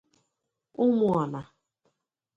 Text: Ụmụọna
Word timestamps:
Ụmụọna 0.83 1.41